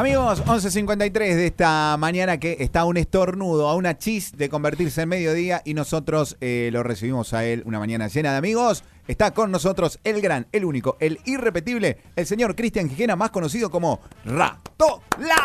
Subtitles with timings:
[0.00, 5.10] Amigos, 11.53 de esta mañana que está un estornudo, a una chis de convertirse en
[5.10, 8.82] mediodía y nosotros eh, lo recibimos a él una mañana llena de amigos.
[9.08, 13.70] Está con nosotros el gran, el único, el irrepetible, el señor Cristian Gijena, más conocido
[13.70, 15.36] como Rato La.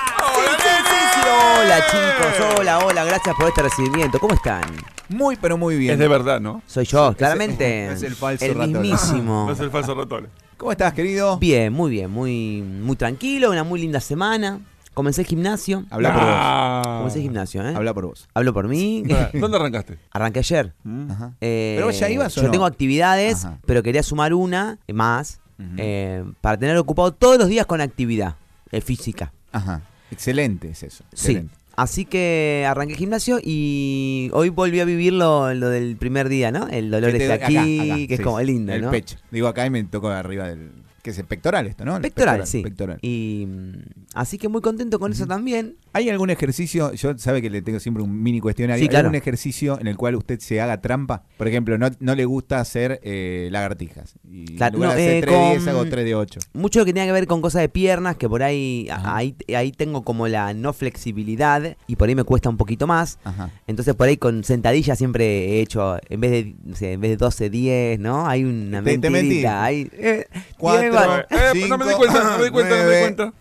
[1.59, 4.19] Hola chicos, hola, hola, gracias por este recibimiento.
[4.19, 4.63] ¿Cómo están?
[5.09, 5.95] Muy, pero muy bien.
[5.95, 6.61] Es de verdad, ¿no?
[6.65, 7.87] Soy yo, claramente.
[7.91, 9.47] es el falso El mismísimo.
[9.47, 10.29] No es el falso ratón.
[10.57, 11.37] ¿Cómo estás, querido?
[11.37, 14.59] Bien, muy bien, muy, muy tranquilo, una muy linda semana.
[14.93, 15.83] Comencé el gimnasio.
[15.89, 16.31] Habla por vos.
[16.33, 16.81] Ah.
[16.99, 17.73] Comencé el gimnasio, ¿eh?
[17.75, 18.29] Habla por vos.
[18.33, 19.03] Hablo por mí.
[19.33, 19.97] ¿Dónde arrancaste?
[20.11, 20.73] Arranqué ayer.
[21.09, 21.33] Ajá.
[21.41, 22.51] Eh, ¿Pero vos ya ibas o Yo no?
[22.51, 23.59] tengo actividades, Ajá.
[23.65, 25.69] pero quería sumar una más Ujú.
[25.77, 28.35] eh, para tener ocupado todos los días con actividad
[28.71, 29.33] eh, física.
[29.51, 29.81] Ajá.
[30.11, 31.03] Excelente es eso.
[31.13, 31.45] Sí.
[31.75, 36.51] Así que arranqué el gimnasio y hoy volví a vivir lo, lo del primer día,
[36.51, 36.67] ¿no?
[36.67, 38.91] El dolor está aquí, acá, acá, que es sí, como lindo, El ¿no?
[38.91, 39.17] pecho.
[39.31, 40.71] Digo, acá y me tocó arriba del
[41.05, 42.01] que es pectoral esto, ¿no?
[42.01, 42.63] Pectoral, sí.
[42.63, 42.97] Pectoral.
[43.03, 43.73] Y, mm,
[44.15, 45.77] así que muy contento con eso también.
[45.93, 46.93] ¿Hay algún ejercicio?
[46.93, 48.89] Yo sabe que le tengo siempre un mini cuestionario.
[48.89, 51.21] ¿Hay algún ejercicio en el cual usted se haga trampa?
[51.37, 54.15] Por ejemplo, no, no le gusta hacer eh, lagartijas.
[54.27, 56.39] Y claro, en de 3 10, eh, hago 3 de 8.
[56.53, 60.03] Mucho que tenga que ver con cosas de piernas, que por ahí, ahí ahí tengo
[60.03, 63.19] como la no flexibilidad y por ahí me cuesta un poquito más.
[63.67, 67.49] Entonces por ahí con sentadillas siempre he hecho, en vez de, en vez de 12,
[67.51, 68.27] 10, ¿no?
[68.27, 69.01] Hay una mentira.
[69.01, 69.45] Te, te mentí.
[71.03, 73.33] Eh, pues, no me di cuenta, no me di cuenta.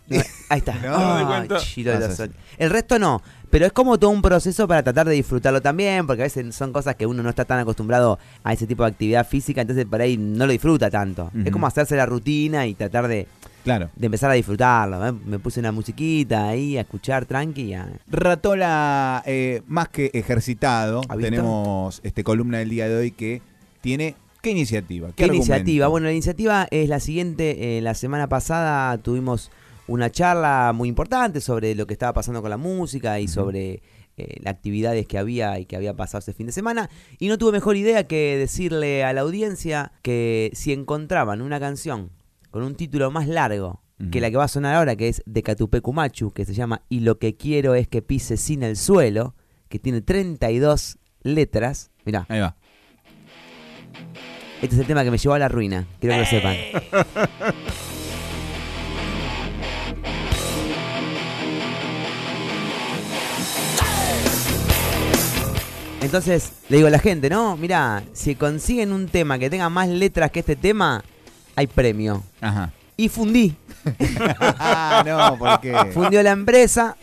[0.49, 0.75] Ahí está.
[2.59, 6.23] El resto no, pero es como todo un proceso para tratar de disfrutarlo también, porque
[6.23, 9.27] a veces son cosas que uno no está tan acostumbrado a ese tipo de actividad
[9.27, 11.31] física, entonces por ahí no lo disfruta tanto.
[11.45, 13.27] Es como hacerse la rutina y tratar de
[13.65, 13.91] Claro.
[13.97, 15.07] De empezar a disfrutarlo.
[15.07, 15.13] ¿eh?
[15.25, 17.75] Me puse una musiquita ahí, a escuchar tranqui.
[18.09, 23.41] Ratola, eh, más que ejercitado, tenemos este, columna del día de hoy que
[23.81, 25.09] tiene ¿Qué iniciativa?
[25.17, 25.47] ¿Qué, argumento?
[25.53, 25.89] iniciativa?
[25.89, 27.79] Bueno, la iniciativa es la siguiente.
[27.79, 29.51] eh, la semana pasada tuvimos
[29.87, 33.83] una charla muy importante sobre lo que estaba pasando con la música y sobre
[34.19, 36.91] eh, las actividades que había y que había pasado ese fin de semana.
[37.19, 42.11] Y no tuve mejor idea que decirle a la audiencia que si encontraban una canción
[42.51, 45.43] con un título más largo que la que va a sonar ahora, que es de
[45.43, 49.35] Catupecumachu, que se llama Y lo que quiero es que pise sin el suelo,
[49.71, 51.91] que tiene 32 letras.
[52.05, 52.57] Mirá, Ahí va.
[54.65, 56.57] Este es el tema que me llevó a la ruina, quiero que lo sepan.
[66.01, 67.57] Entonces, le digo a la gente, ¿no?
[67.57, 71.03] Mira, si consiguen un tema que tenga más letras que este tema,
[71.57, 72.23] hay premio.
[72.43, 72.73] Ajá.
[72.97, 73.57] Y fundí.
[74.41, 75.75] Ah, no, porque.
[75.95, 76.97] Fundió la empresa.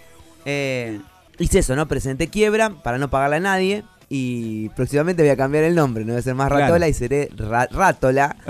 [0.46, 1.00] eh,
[1.40, 1.88] hice eso, ¿no?
[1.88, 3.84] Presenté quiebra para no pagarle a nadie.
[4.14, 6.04] Y próximamente voy a cambiar el nombre.
[6.04, 6.66] No voy a ser más Claro.
[6.66, 7.70] Ratola y seré Ra-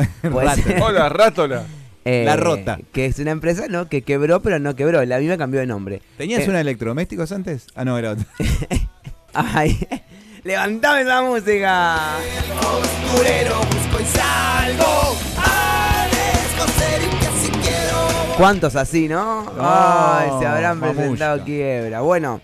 [0.55, 1.65] ser, Hola, Rátola.
[2.03, 2.79] eh, La Rota.
[2.91, 3.87] Que es una empresa, ¿no?
[3.87, 5.05] Que quebró, pero no quebró.
[5.05, 6.01] La misma cambió de nombre.
[6.17, 7.67] ¿Tenías Eh, una electrodomésticos antes?
[7.75, 8.25] Ah, no, era otra.
[9.35, 9.77] Ay,
[10.43, 12.17] levantame esa música.
[18.37, 19.45] ¿Cuántos así, no?
[19.59, 22.01] Ay, se habrán presentado quiebra.
[22.01, 22.41] Bueno,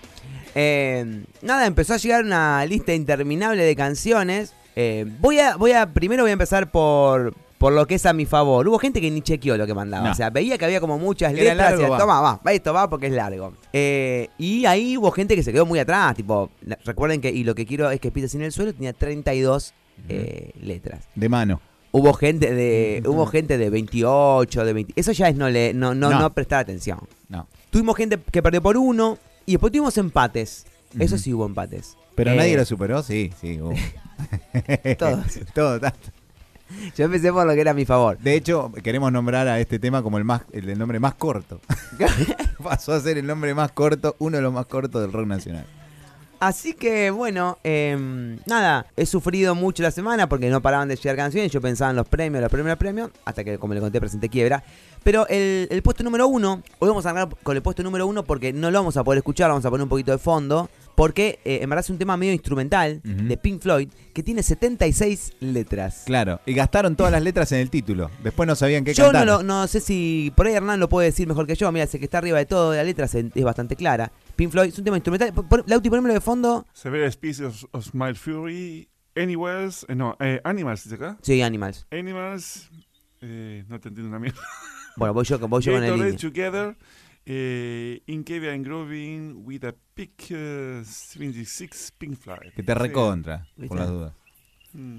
[0.60, 4.54] eh, nada, empezó a llegar una lista interminable de canciones.
[4.76, 8.14] Eh, voy a, voy a, primero voy a empezar por, por lo que es a
[8.14, 8.68] mi favor.
[8.68, 10.06] Hubo gente que ni chequeó lo que mandaba.
[10.06, 10.12] No.
[10.12, 11.58] O sea, veía que había como muchas Era letras.
[11.58, 11.98] largo, y decía.
[12.00, 13.54] Toma, va, va, esto va porque es largo.
[13.72, 16.16] Eh, y ahí hubo gente que se quedó muy atrás.
[16.16, 16.50] Tipo,
[16.86, 19.74] recuerden que, y lo que quiero es que pises en el suelo, tenía 32
[20.10, 21.08] eh, letras.
[21.16, 21.62] De mano.
[21.92, 24.94] Hubo gente de hubo gente de 28, de 20.
[24.96, 26.20] Eso ya es no le no no, No.
[26.20, 27.00] no prestar atención.
[27.30, 27.48] No.
[27.72, 30.68] Tuvimos gente que perdió por uno y después tuvimos empates.
[31.00, 31.98] Eso sí hubo empates.
[32.16, 33.60] Pero Eh, nadie lo superó, sí, sí.
[33.60, 33.74] hubo.
[35.00, 35.40] Todos.
[35.56, 36.10] Todo, tanto.
[36.98, 38.18] Yo empecé por lo que era a mi favor.
[38.20, 41.62] De hecho, queremos nombrar a este tema como el más el, nombre más corto.
[42.64, 45.66] Pasó a ser el nombre más corto, uno de los más cortos del rock nacional.
[46.40, 51.16] Así que bueno, em, nada, he sufrido mucho la semana porque no paraban de llegar
[51.16, 51.52] canciones.
[51.52, 54.30] Yo pensaba en los premios, los premios, los premios, hasta que, como le conté, presenté
[54.30, 54.64] quiebra.
[55.04, 58.24] Pero el, el puesto número uno, hoy vamos a hablar con el puesto número uno
[58.24, 60.70] porque no lo vamos a poder escuchar, vamos a poner un poquito de fondo.
[60.98, 65.34] Porque eh, en verdad es un tema medio instrumental de Pink Floyd que tiene 76
[65.42, 66.02] letras.
[66.08, 68.10] Claro, y gastaron todas las letras en el título.
[68.24, 69.28] Después no sabían qué Yo no, cantar.
[69.28, 71.72] lo- no sé si por ahí Hernán lo puede decir mejor que yo.
[71.72, 74.12] Mira, sé que está arriba de todo, la letra se- es bastante clara.
[74.36, 75.32] Pink Floyd es un tema instrumental.
[75.34, 76.66] Por- Lauti, ponémelo de fondo.
[76.74, 78.90] Severe Species of Smile Fury.
[79.16, 79.86] Anywheres.
[79.90, 81.18] eh, no, eh, Animals, dice acá.
[81.22, 81.86] Sí, Animals.
[81.92, 82.72] Animals.
[83.22, 84.40] Eh, no te entiendo una mierda.
[84.96, 86.18] Bueno, voy yo, voy yo con el.
[86.18, 86.76] Together.
[87.30, 92.54] Eh, in Cavia and Groving with a Pick eh, 76 Pink Floyd.
[92.56, 93.68] Que te recontra, ¿Viste?
[93.68, 94.14] por las dudas.
[94.72, 94.78] Sí.
[94.78, 94.98] Mm.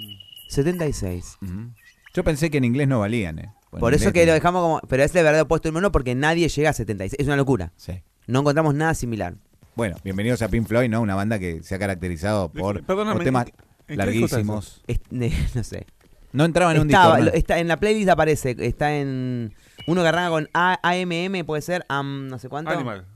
[0.50, 1.38] 76.
[1.42, 1.70] Ujú.
[2.14, 3.52] Yo pensé que en inglés no valían, ¿eh?
[3.70, 4.80] Bueno, Por eso que lo dejamos como.
[4.88, 7.16] Pero es de verdad puesto número uno porque nadie llega a 76.
[7.18, 7.72] Es una locura.
[7.76, 8.02] Sí.
[8.26, 9.34] No encontramos nada similar.
[9.74, 11.00] Bueno, bienvenidos a Pink Floyd, ¿no?
[11.00, 14.36] Una banda que se ha caracterizado por, por temas ¿en qué- en qué disco está
[14.38, 14.82] larguísimos.
[14.86, 15.00] Es-
[15.54, 15.86] no sé.
[16.32, 17.30] No entraba en un Estaba- disco.
[17.30, 17.38] ¿no?
[17.38, 19.54] está, en la playlist aparece, está en
[19.86, 22.70] uno que arranca con A- AMM, puede ser, am, no sé cuánto.
[22.70, 23.06] Animal.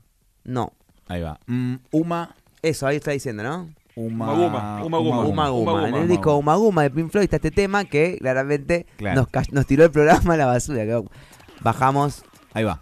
[0.43, 0.73] No,
[1.07, 1.39] Ahí va.
[1.47, 3.69] Mm, Uma, eso, ahí está diciendo, ¿no?
[3.95, 4.83] Uma, Umaguma.
[4.83, 5.19] Uma Guma.
[5.23, 5.99] Uma En Guma.
[6.01, 9.21] el disco Uma Guma de Pink Floyd está este tema que claramente Claro.
[9.21, 10.83] nos, ca- nos tiró el programa a la basura.
[10.85, 11.03] que
[11.61, 12.23] bajamos.
[12.53, 12.81] Ahí va.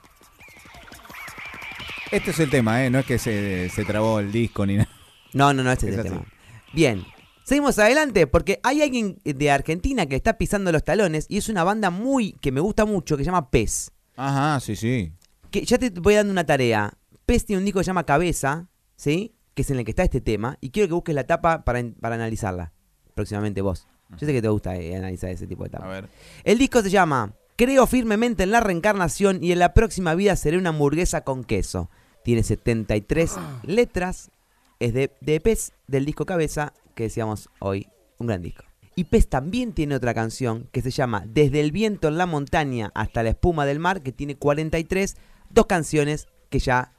[2.11, 2.89] Este es el tema, ¿eh?
[2.89, 4.89] No es que se, se trabó el disco ni nada.
[5.33, 6.09] No, no, no, este es, Es el así.
[6.15, 6.25] tema.
[6.73, 7.05] Bien.
[7.51, 11.65] Seguimos adelante porque hay alguien de Argentina que está pisando los talones y es una
[11.65, 13.91] banda muy que me gusta mucho que se llama Pez.
[14.15, 15.11] Ajá, sí, sí.
[15.49, 16.93] Que ya te voy dando una tarea.
[17.25, 19.35] Pez tiene un disco que se llama Cabeza, ¿sí?
[19.53, 21.83] Que es en el que está este tema y quiero que busques la tapa para,
[21.99, 22.71] para analizarla
[23.15, 23.85] próximamente vos.
[24.11, 25.89] Yo sé que te gusta eh, analizar ese tipo de A tapas.
[25.89, 26.09] ver.
[26.45, 30.57] El disco se llama Creo firmemente en la reencarnación y en la próxima vida seré
[30.57, 31.89] una hamburguesa con queso.
[32.23, 34.31] Tiene 73 letras.
[34.79, 36.71] Es de, de Pez, del disco Cabeza,
[37.01, 37.87] que decíamos hoy,
[38.19, 38.63] un gran disco.
[38.95, 42.91] Y Pez también tiene otra canción que se llama Desde el viento en la montaña
[42.93, 45.15] hasta la espuma del mar, que tiene 43,
[45.49, 46.91] dos canciones que ya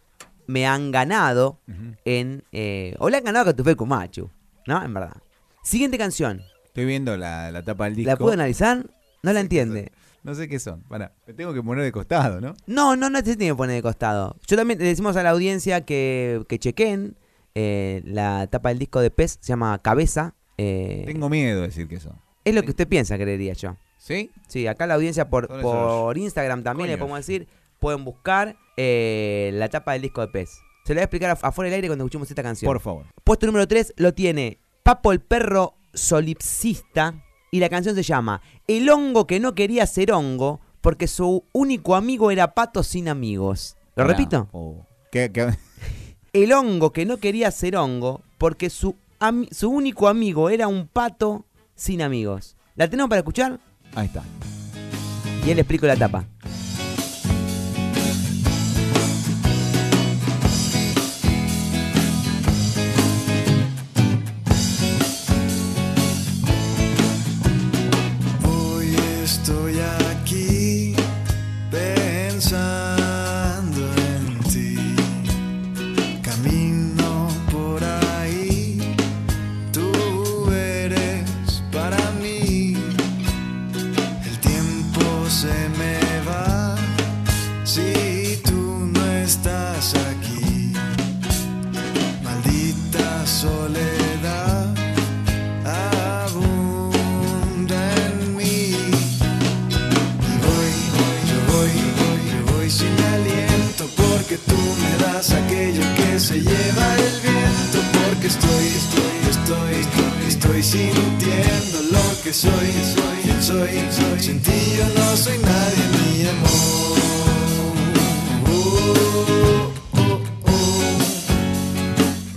[0.49, 1.61] me han ganado
[2.05, 2.43] en...
[2.51, 4.29] eh, o le han ganado a Catufe Kumachu,
[4.67, 4.83] ¿no?
[4.83, 5.17] En verdad.
[5.63, 6.43] Siguiente canción.
[6.65, 8.11] Estoy viendo la, la tapa del disco.
[8.11, 8.85] ¿La puedo analizar?
[9.23, 9.93] No la entiende.
[10.25, 10.83] No sé qué son.
[10.83, 12.55] Pará, me tengo que poner de costado, ¿no?
[12.67, 14.37] No, no, no se tiene que poner de costado.
[14.49, 17.17] Yo también le decimos a la audiencia que, que chequen
[17.55, 20.35] eh, la tapa del disco de Pez, se llama Cabeza.
[20.59, 22.15] eh, Tengo miedo de decir que son.
[22.45, 23.77] es lo que usted piensa, creería yo.
[23.99, 24.31] ¿Sí?
[24.49, 25.73] Sí, acá la audiencia por, Son esos
[26.03, 27.47] por Instagram también le podemos decir,
[27.79, 30.51] pueden buscar eh, la tapa del disco de Pez.
[30.85, 32.69] Se lo voy a explicar af- afuera del aire cuando escuchemos esta canción.
[32.69, 33.07] Por favor.
[33.23, 37.15] Puesto número 3 lo tiene Papo el perro solipsista
[37.53, 41.95] y la canción se llama El hongo que no quería ser hongo porque su único
[41.95, 43.77] amigo era pato sin amigos.
[43.95, 44.09] ¿Lo Pará.
[44.17, 44.49] repito?
[44.53, 44.85] Oh.
[45.13, 45.55] ¿Qué- qué-
[46.33, 48.97] El hongo que no quería ser hongo porque su,
[49.51, 51.45] su único amigo era un pato
[51.75, 52.57] sin amigos.
[52.75, 53.61] ¿La tenemos para escuchar?
[53.95, 54.23] Ahí está.
[55.45, 56.25] Y él explico la tapa.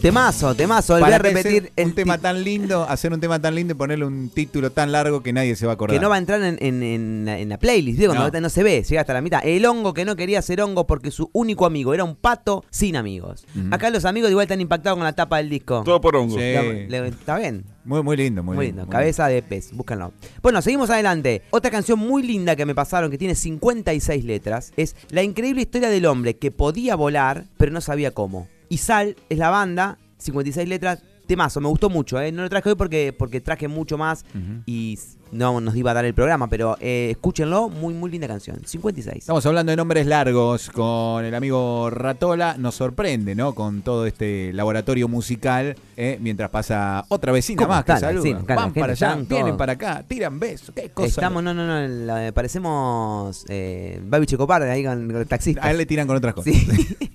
[0.06, 0.94] Temazo, temazo.
[0.94, 3.76] Voy a Para repetir el un tema tan lindo, hacer un tema tan lindo y
[3.76, 5.98] ponerle un título tan largo que nadie se va a acordar.
[5.98, 8.00] que no va a entrar en, en- en la- en la playlist.
[8.06, 8.40] Cuando No.
[8.42, 8.50] no.
[8.50, 9.42] se ve, llega hasta la mitad.
[9.44, 12.98] El hongo que no quería ser hongo porque su único amigo era un pato sin
[12.98, 13.48] amigos.
[13.72, 15.82] Acá los amigos igual están impactados con la tapa del disco.
[15.84, 16.36] Todo por hongo.
[16.36, 16.44] Sí.
[16.44, 17.66] Está bien.
[17.84, 18.82] Muy, muy lindo, muy, Muy, lindo.
[18.84, 18.86] lindo.
[18.86, 19.72] muy Cabeza de pez.
[19.74, 20.14] Búscanlo.
[20.44, 21.42] Bueno, seguimos adelante.
[21.50, 25.90] Otra canción muy linda que me pasaron, que tiene 56 letras, es La increíble historia
[25.90, 28.48] del hombre que podía volar, pero no sabía cómo.
[28.70, 31.00] Y Sal es la banda, 56 letras.
[31.28, 32.32] Temazo, me gustó mucho, ¿eh?
[32.32, 34.24] No lo traje hoy porque, porque traje mucho más
[34.68, 35.00] y
[35.32, 38.62] no nos iba a dar el programa, pero eh, escúchenlo, muy, muy linda canción.
[38.64, 39.18] 56.
[39.22, 42.58] Estamos hablando de nombres largos con el amigo Ratola.
[42.60, 43.56] Nos sorprende, ¿no?
[43.56, 45.76] Con todo este laboratorio musical.
[45.98, 46.20] ¿eh?
[46.22, 48.22] Mientras pasa otra vecina ¿Cómo más que están, saluda.
[48.24, 48.44] vecina?
[48.46, 49.58] Claro, Van para allá, vienen todos.
[49.58, 50.76] para acá, tiran besos.
[50.76, 51.08] ¿Qué cosa?
[51.08, 55.66] Estamos, no, no, no, la- parecemos eh, Babi Checoparde ahí con, con el taxista.
[55.66, 56.54] A él le tiran con otras cosas.
[56.54, 57.10] Sí.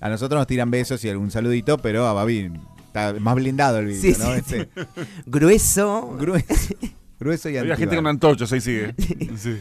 [0.00, 2.50] A nosotros nos tiran besos y algún saludito, pero a Babi
[2.86, 4.26] está más blindado el vídeo, Sí, ¿no?
[4.32, 4.68] sí, Este,
[5.26, 6.16] grueso.
[6.18, 6.74] grueso,
[7.20, 8.94] grueso y Había gente con antorchas, ahí sigue.
[9.36, 9.58] Sí.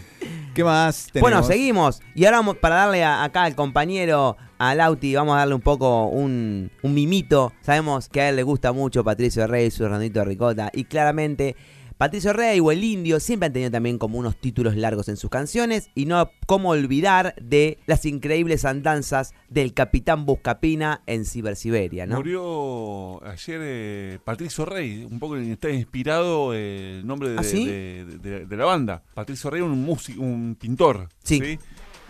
[0.54, 1.30] ¿Qué más tenemos?
[1.32, 2.02] Bueno, seguimos.
[2.16, 5.62] Y ahora vamos para darle a- acá al compañero, a Lauti, vamos a darle un
[5.62, 7.54] poco un, un mimito.
[7.62, 10.72] Sabemos que a él le gusta mucho Patricio Rey, su Rondito de Ricota.
[10.74, 11.56] Y claramente,
[11.98, 15.30] Patricio Rey o el Indio siempre han tenido también como unos títulos largos en sus
[15.30, 15.90] canciones.
[15.96, 22.18] Y no cómo olvidar de las increíbles andanzas del Capitán Buscapina en Cibersiberia, ¿no?
[22.18, 27.66] Murió ayer eh, Patricio Rey, un poco está inspirado eh, el nombre de, ¿Ah, sí?
[27.66, 29.04] de- de- de la banda.
[29.14, 31.10] Patricio Rey, un músico, un pintor.
[31.24, 31.58] Sí.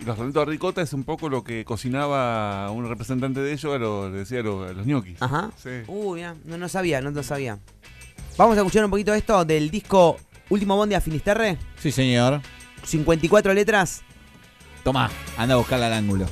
[0.00, 3.74] Y los rollitos de ricota es un poco lo que cocinaba un representante de ellos,
[3.74, 5.20] a los, le decía a los, a los ñoquis.
[5.20, 5.50] Ajá.
[5.56, 5.70] Sí.
[5.88, 7.58] Uy, no, no sabía, no lo sabía.
[8.38, 10.16] Vamos a escuchar un poquito esto del disco
[10.48, 11.58] Último Bondi a Finisterre.
[11.76, 12.40] Sí, señor.
[12.84, 14.02] 54 letras.
[14.84, 16.26] Tomá, anda a buscarla al ángulo.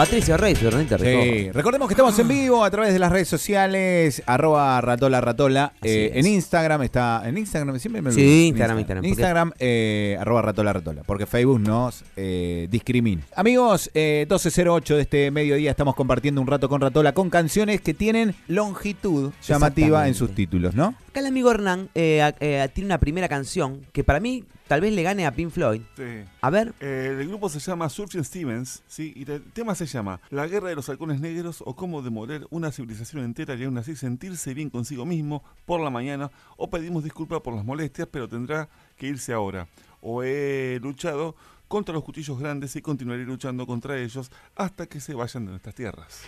[0.00, 1.22] dapat Rey, Fernandito Rico.
[1.22, 5.72] Sí, recordemos que estamos en vivo a través de las redes sociales, arroba ratola ratola.
[5.82, 7.22] Eh, en Instagram está.
[7.26, 8.32] En Instagram siempre me Sí, olvido.
[8.32, 11.02] En Instagram, Instagram, En porque- Instagram, eh, arroba ratola ratola.
[11.04, 13.22] Porque Facebook nos eh, discrimina.
[13.34, 17.94] Amigos, eh, 1208 de este mediodía estamos compartiendo un rato con Ratola con canciones que
[17.94, 20.94] tienen longitud llamativa en sus títulos, ¿no?
[21.08, 24.80] Acá el amigo Hernán eh, a- eh, tiene una primera canción que para mí tal
[24.80, 25.80] vez le gane a Pink Floyd.
[25.96, 26.02] Sí.
[26.40, 29.12] A ver, Eh, el grupo se llama Surgeon Stevens, ¿sí?
[29.16, 32.72] Y el tema se llama La guerra de los halcones negros o cómo demoler una
[32.72, 37.40] civilización entera y aún así sentirse bien consigo mismo por la mañana o pedimos disculpas
[37.40, 39.68] por las molestias, pero tendrá que irse ahora.
[40.00, 41.36] O he luchado
[41.68, 45.74] contra los cuchillos grandes y continuaré luchando contra ellos hasta que se vayan de nuestras
[45.74, 46.22] tierras.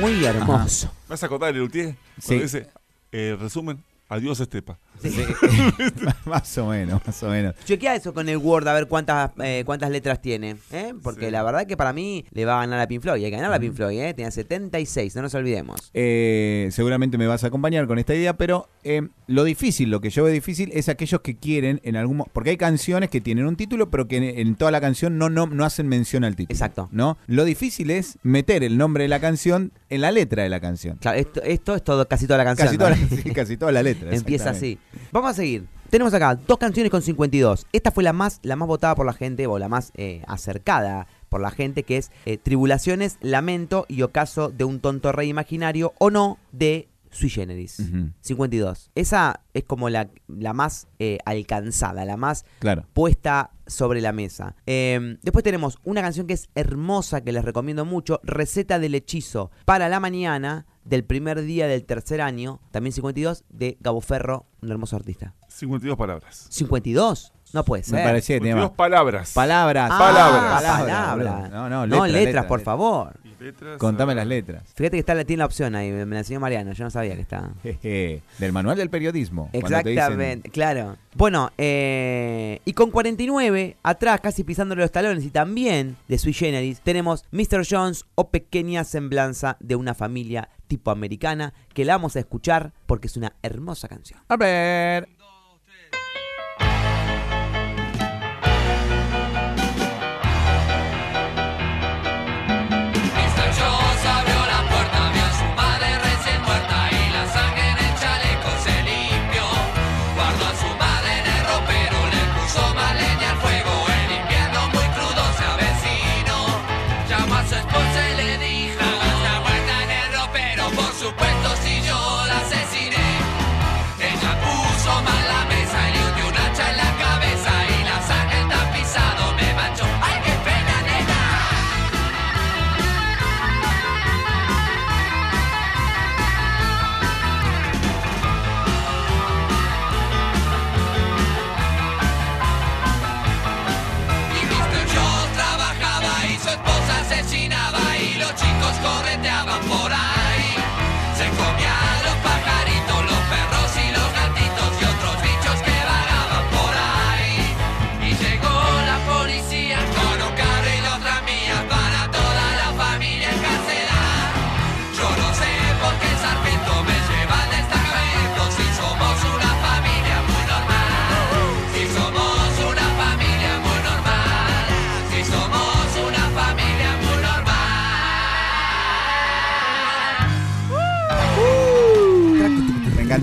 [0.00, 0.86] muy hermoso.
[0.86, 1.96] ¿Me vas a contar el Lutier?
[2.20, 2.38] Sí.
[2.38, 2.70] Dice,
[3.10, 4.78] eh, resumen, adiós Estepa.
[6.24, 7.54] más o menos, más o menos.
[7.64, 10.56] Chequea eso con el Word a ver cuántas eh, cuántas letras tiene.
[10.72, 10.94] ¿eh?
[11.02, 11.30] Porque Sí.
[11.30, 13.24] la verdad que para mí le va a ganar a Pink Floyd.
[13.24, 14.14] Hay que ganar a Pink Floyd, ¿eh?
[14.14, 15.90] Tiene 76, no nos olvidemos.
[15.94, 20.10] Eh, seguramente me vas a acompañar con esta idea, pero eh, lo difícil, lo que
[20.10, 23.46] yo veo difícil es aquellos que quieren en algún mo- porque hay canciones que tienen
[23.46, 26.36] un título, pero que en, en toda la canción no, no, no hacen mención al
[26.36, 26.54] título.
[26.54, 26.88] Exacto.
[26.92, 27.18] ¿No?
[27.26, 30.96] Lo difícil es meter el nombre de la canción en la letra de la canción.
[30.98, 32.66] Claro, esto, esto es todo, casi toda la canción.
[32.68, 32.84] Casi ¿no?
[32.84, 33.95] toda, la, sí, casi toda la letra.
[34.10, 34.78] Empieza así.
[35.12, 35.66] Vamos a seguir.
[35.90, 37.66] Tenemos acá dos canciones con 52.
[37.72, 41.06] Esta fue la más, la más votada por la gente, o la más eh, acercada
[41.28, 45.94] por la gente, que es eh, Tribulaciones, Lamento y Ocaso de un tonto rey imaginario
[45.98, 47.78] o no de Sui Generis.
[47.80, 48.10] Ujú.
[48.20, 48.90] 52.
[48.96, 52.84] Esa es como la, la más eh, alcanzada, la más Claro.
[52.92, 54.56] puesta sobre la mesa.
[54.66, 59.50] Eh, después tenemos una canción que es hermosa, que les recomiendo mucho, Receta del Hechizo
[59.64, 64.70] para la mañana del primer día del tercer año, también 52, de Gabo Ferro, un
[64.70, 65.34] hermoso artista.
[65.48, 66.46] 52 palabras.
[66.50, 67.94] 52, no puede ser.
[67.96, 68.76] Me parecía que tenía 52 más.
[68.76, 69.32] palabras.
[69.34, 69.90] Palabras.
[69.92, 70.62] Ah, Palabras.
[70.62, 71.50] palabras.
[71.50, 73.20] No, no, No, letra, letras, letra, por favor.
[73.40, 73.78] Letras.
[73.78, 74.62] Contame a las letras.
[74.74, 77.22] Fíjate que está, tiene la opción ahí, me la enseñó Mariano, yo no sabía que
[77.22, 77.50] estaba.
[77.62, 79.48] Jeje, Del manual del periodismo.
[79.52, 80.96] cuando te dicen- Exactamente, claro.
[81.14, 86.80] Bueno, eh, y con 49, atrás, casi pisándole los talones, y también de Sui Generis,
[86.80, 87.66] tenemos Mr.
[87.68, 93.06] Jones o Pequeña Semblanza de una familia tipo americana, que la vamos a escuchar porque
[93.06, 94.20] es una hermosa canción.
[94.28, 95.08] A ver.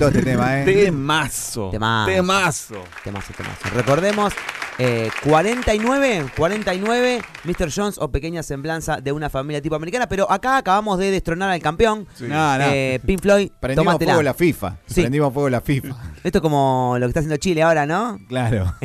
[0.08, 0.66] Este tema, ¿eh?
[0.66, 1.70] Temazo.
[1.72, 2.12] Temazo.
[2.12, 2.84] Temazo.
[3.04, 3.70] Temazo, temazo.
[3.74, 4.34] Recordemos,
[4.80, 7.72] eh, 49, 49, Mr.
[7.74, 11.62] Jones o Pequeña Semblanza de una familia tipo americana, pero acá acabamos de destronar al
[11.62, 12.08] campeón.
[12.16, 12.26] Sí.
[12.28, 12.66] No, no.
[12.72, 14.14] Eh, Pink Floyd, Prendimos tómatela.
[14.14, 14.78] fuego la FIFA.
[14.86, 15.02] Sí.
[15.02, 15.96] Prendimos fuego la FIFA.
[16.24, 18.20] Esto es como lo que está haciendo Chile ahora, ¿no?
[18.28, 18.74] Claro.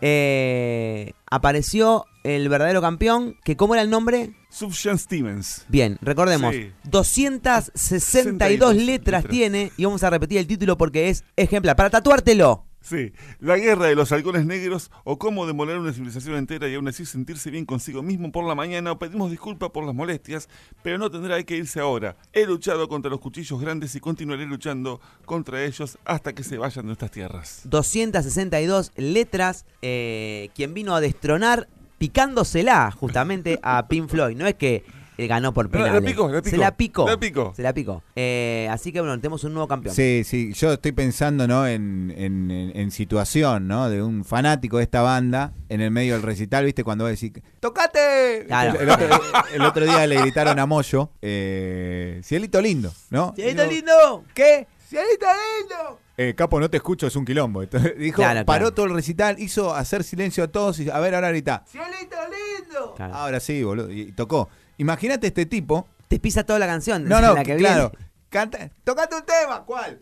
[0.00, 4.34] Eh, apareció el verdadero campeón, que ¿cómo era el nombre?
[4.50, 5.64] Sufjan Stevens.
[5.68, 6.72] Bien, recordemos, Sí.
[6.84, 9.24] 262 letras letras.
[9.30, 11.76] tiene y vamos a repetir el título porque es ejemplar.
[11.76, 12.65] Para tatuártelo.
[12.86, 16.86] Sí, la guerra de los halcones negros o cómo demoler una civilización entera y aún
[16.86, 20.48] así sentirse bien consigo mismo por la mañana o pedimos disculpas por las molestias,
[20.84, 22.14] pero no tendrá que irse ahora.
[22.32, 26.86] He luchado contra los cuchillos grandes y continuaré luchando contra ellos hasta que se vayan
[26.86, 27.62] de estas tierras.
[27.64, 29.66] 262 letras.
[29.82, 31.68] eh, quien vino a destronar
[31.98, 34.36] picándosela justamente a Pink Floyd.
[34.36, 34.84] No es que
[35.18, 36.10] eh, ganó por No, la penales.
[36.10, 36.50] picó, la picó.
[36.50, 37.06] Se la picó.
[37.08, 37.52] La picó.
[37.56, 38.02] Se la picó.
[38.14, 39.94] Eh, así que bueno, tenemos un nuevo campeón.
[39.94, 41.66] Sí, sí, yo estoy pensando, ¿no?
[41.66, 43.88] En, en- en- en situación, ¿no?
[43.88, 46.84] De un fanático de esta banda en el medio del recital, ¿viste?
[46.84, 48.44] Cuando va a decir, ¡tocate!
[48.46, 48.78] Claro.
[48.80, 49.20] El, otro,
[49.54, 53.32] el otro día le gritaron a Moyo, eh, Cielito lindo, ¿no?
[53.34, 54.24] ¡Cielito Digo, lindo!
[54.34, 54.66] ¿Qué?
[54.88, 55.26] ¡Cielito
[55.60, 56.00] lindo!
[56.18, 57.62] Eh, Capo, no te escucho, es un quilombo.
[57.62, 58.74] Entonces, dijo, Claro, paró claro.
[58.74, 62.94] todo el recital, hizo hacer silencio a todos y a ver, ahora grita, ¡Cielito lindo!
[62.96, 63.14] Claro.
[63.14, 64.48] Ahora sí, boludo, y tocó.
[64.78, 65.88] Imagínate este tipo.
[66.08, 67.04] Te pisa toda la canción.
[67.04, 67.90] No, no, la que claro.
[67.90, 68.06] viene.
[68.28, 70.00] Canta, tocate un tema, ¿cuál?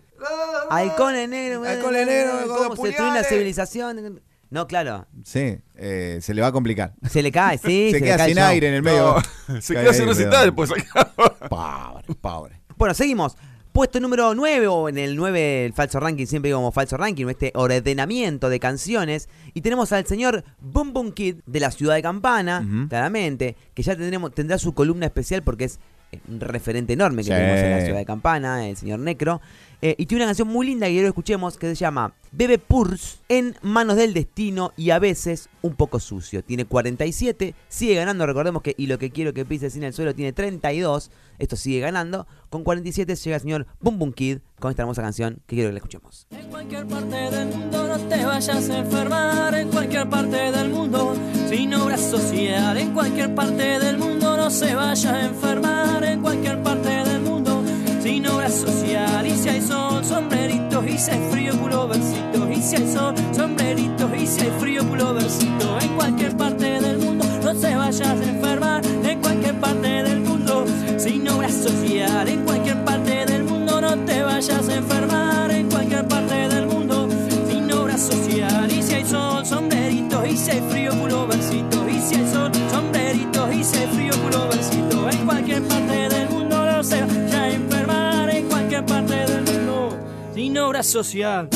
[0.70, 1.66] Halcones negros.
[1.66, 4.22] Halcones negros, con ¿Cómo los se destruye una civilización?
[4.50, 5.06] No, claro.
[5.24, 6.94] Sí, eh, se le va a complicar.
[7.08, 7.90] Se le cae, sí.
[7.92, 9.16] se, queda cae sin aire en el medio.
[9.48, 11.12] No, se Cae queda sin recital acá.
[11.48, 12.60] Pobre, pobre.
[12.76, 13.36] Bueno, seguimos.
[13.74, 17.26] Puesto número 9, o en el 9, el falso ranking, siempre digo como falso ranking,
[17.26, 19.28] este ordenamiento de canciones.
[19.52, 23.96] Y tenemos al señor Boom Boom Kid de la ciudad de Campana, claramente, que ya
[23.96, 25.80] tendremos, tendrá su columna especial porque es
[26.28, 27.30] un referente enorme que Sí.
[27.30, 29.40] tenemos en la ciudad de Campana, el señor Necro.
[29.82, 33.20] Eh, y tiene una canción muy linda que quiero escuchemos que se llama Bebe Purs
[33.28, 36.42] en manos del destino y a veces un poco sucio.
[36.42, 40.14] Tiene 47, sigue ganando, recordemos que y lo que quiero que pise sin el suelo
[40.14, 42.26] tiene 32, esto sigue ganando.
[42.50, 45.74] Con 47 llega el señor Boom Boom Kid con esta hermosa canción que quiero que
[45.74, 46.26] la escuchemos.
[46.30, 51.14] En cualquier parte del mundo no te vayas a enfermar, en cualquier parte del mundo,
[51.48, 56.62] sin obra social, en cualquier parte del mundo no se vaya a enfermar, en cualquier
[56.62, 57.13] parte del mundo,
[58.04, 59.26] sin obra social.
[59.26, 64.10] Y si hay sol, sombreritos, y si hay frío, puloversitos, y si hay sol, sombreritos,
[64.14, 68.82] y si hay frío, puloversitos, en cualquier parte del mundo no se vayas a enfermar,
[68.84, 70.66] en cualquier parte del mundo,
[70.98, 75.13] sin obra social, en cualquier parte del mundo no te vayas a enfermar,
[90.34, 91.48] sin obra social.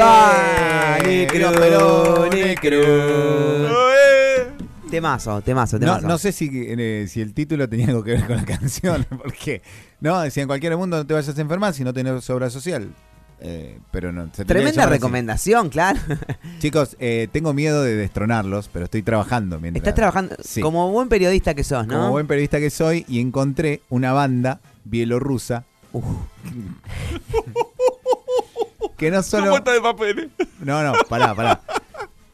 [0.00, 2.78] ¡Ah, Eh, Necro, Perón, Necro!
[3.92, 4.46] ¡Eh!
[4.90, 6.06] Temazo, temazo, No, temazo.
[6.08, 9.62] no sé si, eh, si el título tenía algo que ver con la canción, porque
[10.00, 12.88] no, decía en cualquier mundo no te vayas a enfermar si no tenés obra social.
[13.40, 14.98] Eh, pero no, se tendría que Tremenda llamar así.
[14.98, 16.00] recomendación, claro.
[16.60, 19.80] Chicos, eh, tengo miedo de destronarlos, pero estoy trabajando mientras.
[19.82, 20.60] Estás trabajando Sí.
[20.62, 21.94] como buen periodista que sos, ¿no?
[21.94, 26.04] Como buen periodista que soy, y encontré una banda bielorrusa Uf.
[28.98, 29.56] que no ¿Cómo solo.
[29.56, 30.28] está de papeles?
[30.60, 31.60] No, no, pará, pará.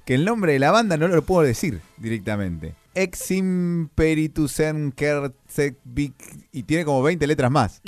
[0.05, 2.75] Que el nombre de la banda no lo puedo decir directamente.
[2.95, 6.15] Eximperitusen Kertzevik.
[6.53, 7.81] Y tiene como 20 letras más.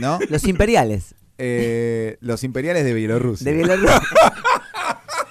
[0.00, 0.18] ¿No?
[0.28, 3.44] Los imperiales Eh, los imperiales de Bielorrusia.
[3.50, 4.00] de Bielorrusia.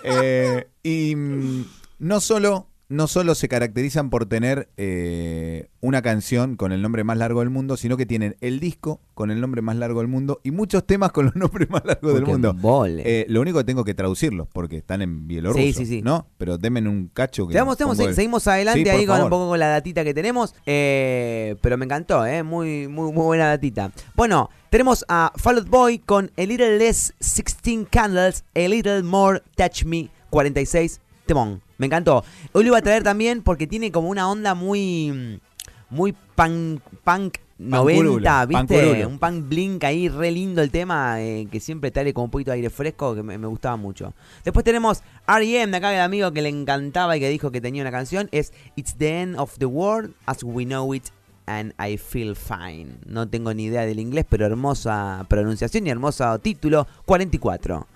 [0.09, 1.65] Eh, y mm,
[1.99, 7.17] no solo, no solo se caracterizan por tener eh, una canción con el nombre más
[7.17, 10.39] largo del mundo, sino que tienen el disco con el nombre más largo del mundo
[10.43, 12.55] y muchos temas con los nombres más largos del mundo.
[12.99, 16.01] Eh, lo único que tengo que traducirlos porque están en bielorruso, Sí, sí, sí.
[16.01, 16.27] ¿no?
[16.37, 19.21] Pero denme un cacho que Te vamos, te vamos, pongo el- seguimos adelante ahí con
[19.21, 20.55] un poco con la datita que tenemos.
[20.65, 22.41] eh, pero me encantó, ¿eh?
[22.43, 23.91] Muy, muy, muy buena datita.
[24.15, 29.41] Bueno, tenemos a Fall Out Boy con A Little Less 16 Candles, A Little More
[29.55, 31.61] Touch Me 46 Temón.
[31.77, 32.23] Me encantó.
[32.53, 35.39] Hoy lo iba a traer también porque tiene como una onda muy.
[35.89, 38.75] Muy punk, punk 90, ¿viste?
[38.75, 39.07] pancurulo.
[39.07, 42.51] Un punk blink ahí, re lindo el tema, eh, que siempre trae como un poquito
[42.51, 44.13] de aire fresco, que me, me gustaba mucho.
[44.43, 45.71] Después tenemos R.E.M.
[45.71, 48.53] de acá, el amigo que le encantaba y que dijo que tenía una canción, es
[48.75, 51.05] It's the End of the World as We Know It
[51.47, 52.97] and I Feel Fine.
[53.05, 57.87] No tengo ni idea del inglés, pero hermosa pronunciación y hermoso título, 44.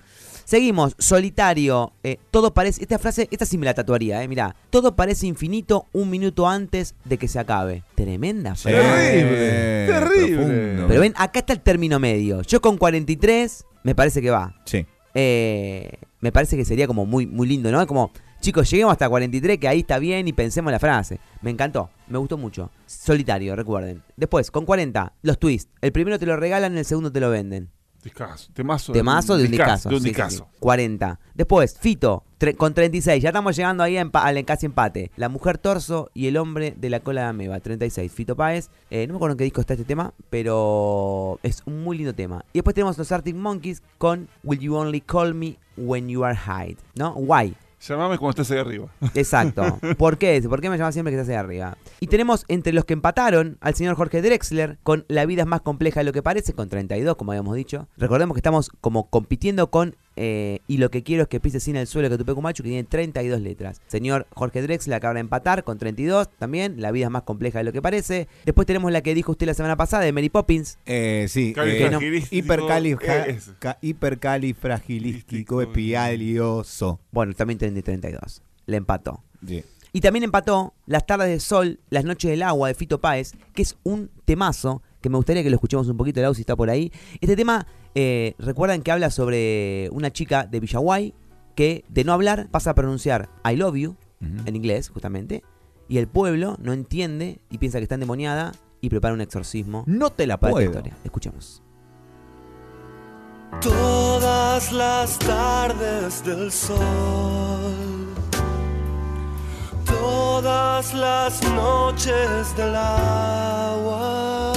[0.52, 1.94] Seguimos, solitario.
[2.04, 2.82] eh, todo parece.
[2.82, 4.28] Esta frase, esta sí me la tatuaría, eh.
[4.28, 4.54] Mirá.
[4.70, 7.86] Todo parece infinito un minuto antes de que se acabe.
[7.96, 8.76] Tremenda frase.
[8.78, 10.36] Terrible, terrible.
[10.36, 10.88] profundo.
[10.90, 12.42] Pero ven, acá está el término medio.
[12.42, 14.54] Yo con 43 me parece que va.
[14.66, 14.86] Sí.
[15.14, 17.88] Eh, me parece que sería como muy, muy lindo, ¿no?
[17.88, 18.12] Como,
[18.42, 21.22] chicos, lleguemos hasta 43, que ahí está bien y pensemos la frase.
[21.42, 22.72] Me encantó, me gustó mucho.
[22.86, 24.04] Solitario, recuerden.
[24.18, 25.72] Después, con 40, los twists.
[25.80, 27.70] El primero te lo regalan, el segundo te lo venden.
[28.04, 28.50] Discazo.
[28.54, 28.94] Temazo.
[28.94, 29.90] Temazo de un discazo.
[29.90, 30.48] De un sí, sí, discazo.
[30.52, 30.58] sí.
[30.60, 31.20] 40.
[31.36, 32.24] Después, Fito,
[32.58, 33.22] con 36.
[33.22, 35.12] Ya estamos llegando ahí empa- al casi empate.
[35.16, 37.60] La mujer torso y el hombre de la cola de ameba.
[37.60, 38.12] 36.
[38.12, 38.70] Fito Páez.
[38.90, 42.14] Eh, no me acuerdo en qué disco está este tema, pero es un muy lindo
[42.16, 42.44] tema.
[42.54, 46.36] Y después tenemos los Arctic Monkeys con Will You Only Call Me When You Are
[46.36, 46.78] High.
[46.96, 47.14] ¿No?
[47.16, 47.56] Why?
[47.88, 48.88] Llamame cuando estés ahí arriba.
[49.16, 49.80] Exacto.
[49.98, 50.42] ¿Por qué?
[50.48, 51.78] ¿Por qué me llama siempre que estás ahí arriba?
[52.00, 55.62] Y tenemos entre los que empataron al señor Jorge Drexler con La vida es más
[55.62, 57.88] compleja de lo que parece, con 32, como habíamos dicho.
[57.98, 61.76] Recordemos que estamos como compitiendo con eh, Y lo que quiero es que pises sin
[61.76, 63.82] el suelo que tu pecu macho, que tiene 32 letras.
[63.88, 66.82] Señor Jorge Drexler acaba de empatar con 32 también.
[66.82, 68.28] La vida es más compleja de lo que parece.
[68.46, 70.78] Después tenemos la que dijo usted la semana pasada de Mary Poppins.
[70.86, 71.54] Eh, sí.
[71.58, 71.90] Eh,
[73.60, 77.00] ca- hipercalifragilístico espialioso.
[77.12, 78.42] Bueno, también tiene 32.
[78.66, 79.24] Le empató.
[79.46, 79.64] Sí.
[79.94, 83.62] Y también empató Las tardes de sol, Las noches del agua de Fito Páez, que
[83.62, 86.70] es un temazo que me gustaría que lo escuchemos un poquito, Lau, si está por
[86.70, 86.92] ahí.
[87.20, 91.14] Este tema, eh, recuerdan que habla sobre una chica de Villaguay
[91.56, 93.96] que de no hablar pasa a pronunciar I love you
[94.46, 95.44] en inglés, justamente,
[95.90, 100.12] y el pueblo no entiende y piensa que está endemoniada y prepara un exorcismo No
[100.12, 100.70] te la para esta puedo.
[100.72, 100.96] historia.
[101.04, 101.62] Escuchemos.
[103.62, 108.08] Todas las tardes del sol,
[109.86, 114.54] todas las noches del agua,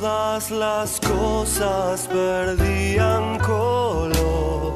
[0.00, 4.72] todas las cosas perdían color,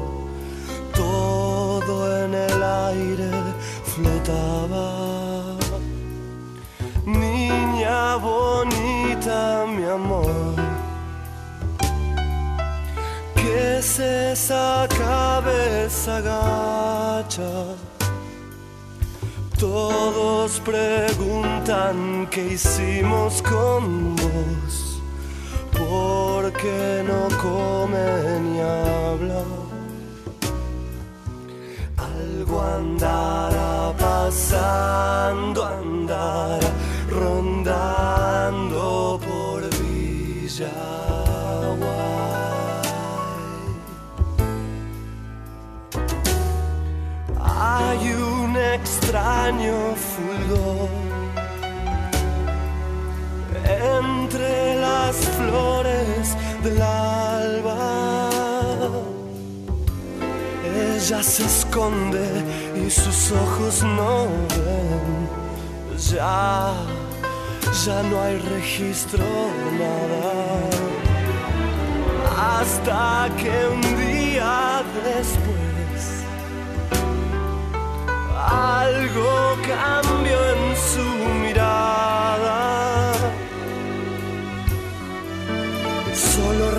[0.93, 3.31] todo en el aire
[3.83, 5.55] flotaba.
[7.05, 10.55] Niña bonita, mi amor.
[13.35, 17.51] ¿Qué es esa cabeza gacha?
[19.57, 24.84] Todos preguntan qué hicimos con vos,
[25.87, 29.43] por qué no come ni habla.
[31.97, 36.69] Algo andará pasando, andará
[37.09, 38.83] rondando
[39.27, 40.65] por Villaguay.
[47.39, 51.04] Hay un extraño fulgor
[54.35, 58.29] entre las flores del alba.
[60.63, 62.27] Ella se esconde
[62.75, 65.29] y sus ojos no ven.
[66.11, 66.73] Ya,
[67.85, 69.23] ya no hay registro,
[69.79, 70.33] nada.
[72.59, 75.55] Hasta que un día después
[78.47, 81.05] algo cambió en su
[81.41, 81.64] mirada.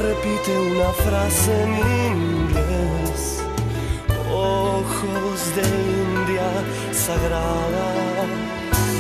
[0.07, 1.73] Repite una frase en
[2.12, 3.21] inglés.
[4.31, 5.66] Ojos de
[6.07, 6.49] India
[6.92, 7.88] sagrada.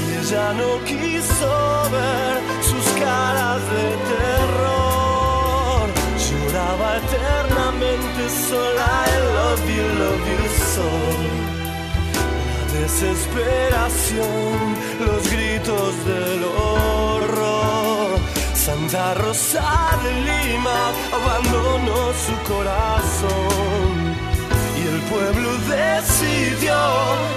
[0.02, 1.50] Y ella no quiso
[1.96, 2.34] ver
[2.70, 5.84] sus caras de terror.
[6.24, 8.88] Lloraba eternamente sola.
[9.06, 10.88] I love you, love you so
[12.56, 14.54] la desesperación,
[15.06, 17.95] los gritos del horror.
[18.66, 23.94] Santa Rosa de Lima abandonó su corazón
[24.76, 26.74] y el pueblo decidió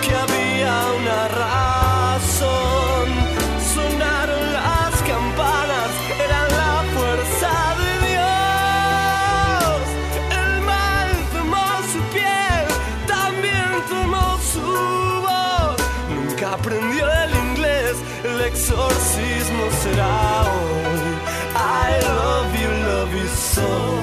[0.01, 3.07] que había una razón.
[3.75, 5.89] Sonaron las campanas,
[6.25, 9.77] eran la fuerza de Dios.
[10.41, 12.65] El mal tomó su piel,
[13.05, 14.67] también tomó su
[15.27, 15.77] voz.
[16.09, 20.88] Nunca aprendió el inglés, el exorcismo será hoy.
[23.59, 23.98] I love you, love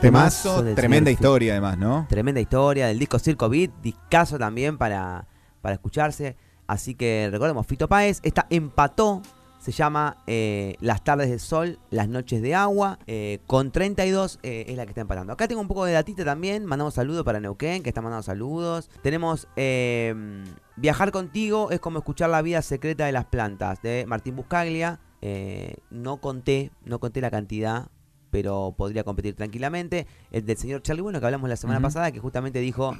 [0.00, 2.06] Temazo, tremenda historia además, ¿no?
[2.08, 5.26] Tremenda historia del disco Circo Beat, discazo también para,
[5.60, 6.36] para escucharse.
[6.66, 9.22] Así que recordemos, Fito Páez, esta empató,
[9.60, 14.66] se llama eh, Las tardes de sol, las noches de agua, eh, con 32 eh,
[14.68, 15.32] es la que está empatando.
[15.32, 18.90] Acá tengo un poco de datita también, mandamos saludos para Neuquén, que está mandando saludos.
[19.02, 20.44] Tenemos eh,
[20.80, 25.00] Viajar contigo es como escuchar la vida secreta de las plantas, de Martín Buscaglia.
[25.20, 27.88] Eh, no conté, no conté la cantidad,
[28.30, 30.06] pero podría competir tranquilamente.
[30.30, 32.96] El del señor Charlie Bueno, que hablamos la semana pasada, que justamente dijo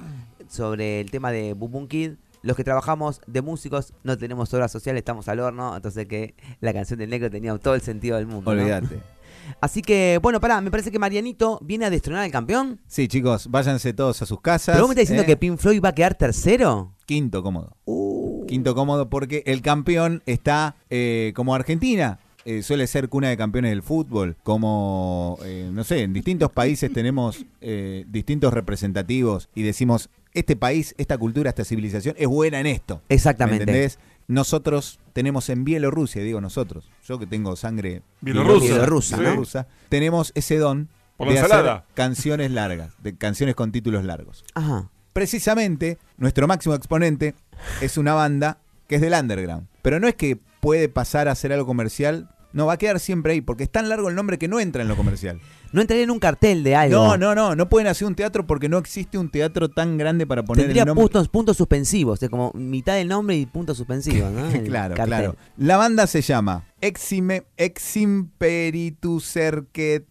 [0.48, 2.12] sobre el tema de Boom Boom Kid.
[2.42, 6.72] Los que trabajamos de músicos no tenemos obra social, estamos al horno, entonces que la
[6.72, 8.54] canción del negro tenía todo el sentido del mundo.
[8.54, 8.60] ¿no?
[8.60, 9.00] Olvídate.
[9.60, 12.80] Así que, bueno, pará, me parece que Marianito viene a destronar al campeón.
[12.86, 14.74] Sí, chicos, váyanse todos a sus casas.
[14.74, 15.26] ¿Pero vos me estás diciendo ¿eh?
[15.26, 16.94] que Pink Floyd va a quedar tercero?
[17.06, 17.76] Quinto cómodo.
[17.84, 22.18] Uh, Quinto cómodo porque el campeón está eh, como Argentina.
[22.48, 26.90] Eh, suele ser cuna de campeones del fútbol, como, eh, no sé, en distintos países
[26.90, 32.64] tenemos eh, distintos representativos y decimos, este país, esta cultura, esta civilización es buena en
[32.64, 33.02] esto.
[33.10, 33.64] ¿Me Exactamente.
[33.64, 33.98] entendés?
[34.28, 39.18] Nosotros tenemos en Bielorrusia, digo nosotros, yo que tengo sangre Bielorrusa.
[39.18, 44.46] Bielorrusa, tenemos ese don Por la de hacer canciones largas, de canciones con títulos largos.
[44.54, 44.88] Ajá.
[45.12, 47.34] Precisamente, nuestro máximo exponente
[47.82, 48.56] es una banda
[48.86, 49.66] que es del underground.
[49.82, 53.32] Pero no es que puede pasar a hacer algo comercial, no, va a quedar siempre
[53.34, 55.40] ahí, porque es tan largo el nombre que no entra en lo comercial.
[55.70, 56.96] No entraría en un cartel de algo.
[56.96, 60.26] No, no, no, no pueden hacer un teatro porque no existe un teatro tan grande
[60.26, 61.02] para poner Tendría el nombre.
[61.02, 64.48] puntos, puntos suspensivos, es como mitad del nombre y puntos suspensivos, ¿no?
[64.64, 65.06] Claro, cartel.
[65.18, 65.36] claro.
[65.58, 70.06] La banda se llama Exime, Eximperitu Cerquet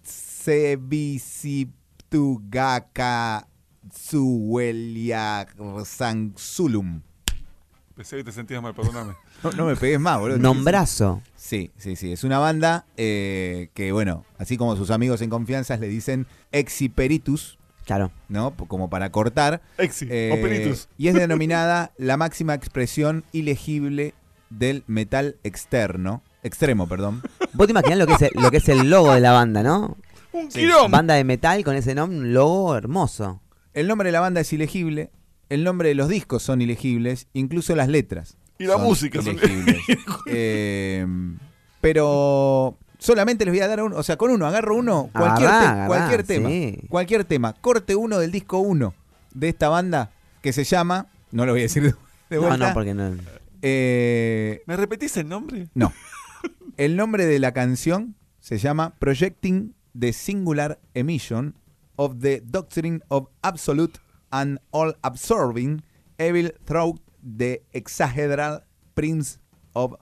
[2.12, 3.48] Sebisiptugaka
[3.92, 5.48] Suelia
[5.86, 7.02] Sansulum.
[7.98, 9.14] Pensé que te sentías mal, perdóname.
[9.44, 10.38] No, no me pegues más, boludo.
[10.38, 11.22] Nombrazo.
[11.36, 12.12] Sí, sí, sí.
[12.14, 17.58] Es una banda eh, que, bueno, así como sus amigos en confianza le dicen Exiperitus,
[17.86, 18.12] Claro.
[18.30, 18.52] ¿no?
[18.56, 19.62] Como para cortar.
[19.78, 20.90] Exi, Eh, o Penitus.
[20.98, 24.14] y es denominada la máxima expresión ilegible
[24.50, 26.22] del metal externo.
[26.44, 27.22] Extremo, perdón.
[27.54, 29.64] Vos te imaginás lo que es el, lo que es el logo de la banda,
[29.64, 29.98] ¿no?
[30.34, 30.92] ¡Un quirón!
[30.92, 33.42] Banda de metal con ese nombre, un logo hermoso.
[33.74, 35.10] El nombre de la banda es ilegible.
[35.50, 37.28] El nombre de los discos son ilegibles.
[37.34, 38.38] Incluso las letras.
[38.60, 39.78] Y la son música son ilegibles.
[40.30, 41.06] Eh,
[41.82, 43.96] pero solamente les voy a dar uno.
[43.98, 45.10] O sea, con uno, agarro uno.
[45.14, 46.50] Cualquier, Agarrá, te- agarrá, cualquier tema.
[46.50, 46.78] sí.
[46.90, 47.54] Cualquier tema.
[47.54, 48.94] Corte uno del disco 1
[49.34, 51.08] de esta banda que se llama.
[51.32, 51.90] No lo voy a decir de,
[52.30, 52.68] de No, vuelta.
[52.70, 53.16] no, porque no.
[53.62, 55.68] Eh, ¿Me repetís el nombre?
[55.74, 55.94] no.
[56.78, 61.56] El nombre de la canción se llama Projecting the Singular Emission
[61.96, 64.00] of the Doctrine of Absolute
[64.32, 65.82] and All Absorbing
[66.20, 68.62] Evil Through the Exaggeral
[68.96, 69.40] Prince
[69.76, 69.96] of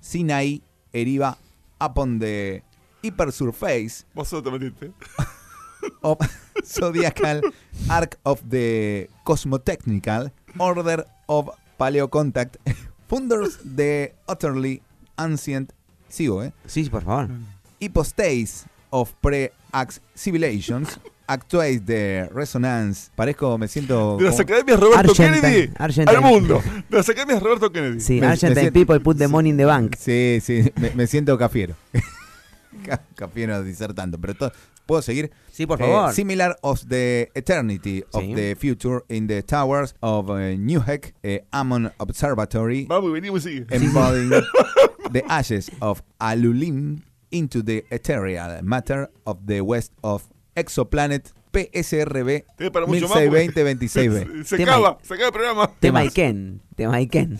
[0.00, 0.58] Sinai
[0.92, 1.36] Eriva
[1.80, 2.62] upon the
[3.02, 4.92] Hypersurface Vos te metiste.
[6.02, 6.18] of
[6.64, 7.40] Zodiacal
[7.88, 12.56] Ark of the Cosmotechnical Order of Paleocontact,
[13.08, 14.82] Funders the Utterly
[15.18, 15.72] Ancient,
[16.08, 16.52] sigo, ¿eh?
[16.66, 17.28] Sí, por favor.
[17.80, 20.98] Hypostasis of Pre-Ax Civilizations,
[21.32, 23.10] Actuate the Resonance.
[23.14, 24.16] Parezco, me siento.
[24.16, 26.16] De las como- academias Roberto Argentine, Kennedy Argentine.
[26.18, 26.60] al mundo.
[26.88, 28.00] De las academias Roberto Kennedy.
[28.00, 29.94] Sí, Me- me Argentine siento- people put the money in the bank.
[29.96, 31.74] Sí, sí, me, me siento cafiero.
[32.84, 34.52] Ca- cafiero disertando, pero to-
[34.86, 35.30] ¿puedo seguir?
[35.52, 36.12] Sí, por Eh, favor.
[36.14, 38.34] similar of the eternity of Sí.
[38.34, 43.66] the future in the towers of uh, Newheck eh, Ammon Observatory, Vamos, venimos y sigue.
[43.70, 44.30] embodying
[45.12, 52.70] the ashes of Alulim into the ethereal matter of the west of exoplanet PSRB Tiene
[52.70, 53.18] para mucho más.
[53.18, 54.44] porque 1620-26b.
[54.44, 55.70] Se Tema- acaba, se acaba el programa.
[55.80, 56.00] Tema?
[56.04, 56.60] Iken.
[56.76, 57.36] Tema Iken.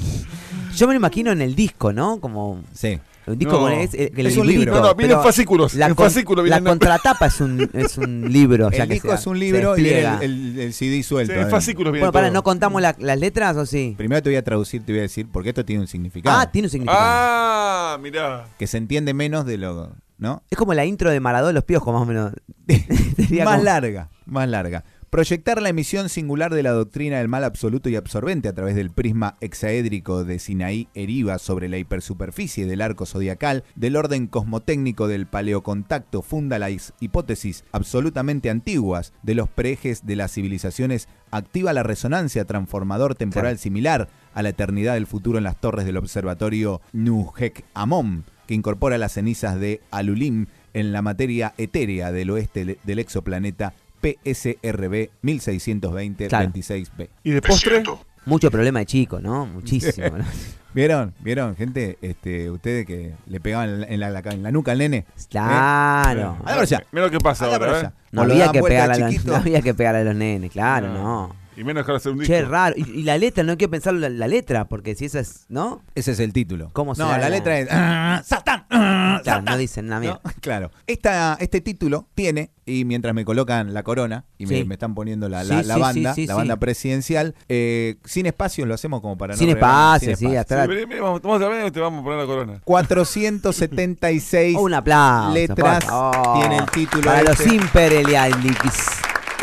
[0.75, 2.21] Yo me lo imagino en el disco, ¿no?
[2.21, 2.99] Como Sí.
[3.27, 3.61] un disco No.
[3.61, 4.81] con es, el, el Es un librito, libro.
[4.83, 5.75] No, no, vienen pero fascículos.
[5.75, 8.71] La, en con- la contratapa es un, es un libro.
[8.73, 10.25] ya El que disco se- es un se libro y viene despliega.
[10.25, 11.33] el, el- el CD Sí, suelto.
[11.33, 11.57] en adentro.
[11.59, 12.35] fascículos viene Bueno, para, todo.
[12.35, 13.95] ¿no contamos la- las letras o sí?
[13.97, 16.37] Primero te voy a traducir, te voy a decir, porque esto tiene un significado.
[16.37, 17.01] Ah, tiene un significado.
[17.01, 18.47] Ah, mirá.
[18.59, 19.93] que se entiende menos de lo.
[20.21, 20.43] ¿No?
[20.51, 22.33] Es como la intro de Maradona los piojos, más o menos.
[22.69, 24.85] Más como- larga, más larga.
[25.11, 28.91] Proyectar la emisión singular de la doctrina del mal absoluto y absorbente a través del
[28.93, 35.27] prisma hexaédrico de Sinaí Eriva sobre la hipersuperficie del arco zodiacal del orden cosmotécnico del
[35.27, 42.45] paleocontacto funda las hipótesis absolutamente antiguas de los preejes de las civilizaciones activa la resonancia
[42.45, 43.59] transformador temporal Claro.
[43.59, 48.99] similar a la eternidad del futuro en las torres del observatorio Nuhek Amon, que incorpora
[48.99, 57.09] las cenizas de Alulim en la materia etérea del oeste del exoplaneta PSRB 1620-26b.
[57.23, 57.85] ¿Y de postre?
[58.27, 59.47] Mucho problema de chico, ¿no?
[59.47, 60.19] Muchísimo.
[60.19, 60.25] ¿no?
[60.75, 61.15] ¿Vieron?
[61.21, 61.97] ¿Vieron, gente?
[62.03, 65.05] Este, ustedes que le pegaban en la, en la- en la nuca al nene.
[65.29, 66.37] Claro.
[66.45, 66.83] Allá.
[66.91, 67.81] Mira lo que pasa ahora.
[67.83, 67.91] ¿eh?
[68.11, 71.37] No había, que pegarle a los, no había que pegarle a los nenes, claro, no.
[71.61, 72.33] Y menos que ahora hacer un disco.
[72.33, 72.75] Che, raro.
[72.77, 75.45] Y, y la letra, no hay que pensar la, la letra, porque si esa es,
[75.49, 75.83] ¿no?
[75.95, 76.71] Ese es el título.
[76.73, 78.65] ¿Cómo no, será la la- letra es ah, ¡Satán!
[78.71, 79.45] ah, Claro, Satán".
[79.45, 80.07] no dicen nada ¿No?
[80.07, 80.21] mía.
[80.41, 80.71] Claro.
[80.87, 84.65] Esta, este título tiene, y mientras me colocan la corona y me, Sí.
[84.65, 86.39] me están poniendo la, la- Sí, la sí, banda, sí, sí, la sí.
[86.39, 90.41] banda presidencial, eh, sin espacios lo hacemos como para no Sin regalar- espacio, sí, espacio.
[90.41, 92.61] hasta Sí, vení, vení, vamos, vamos a ver y te vamos a poner la corona.
[92.65, 95.35] 476 Oh, un aplauso.
[95.35, 96.39] letras favor.
[96.41, 97.51] tiene el título Para los este.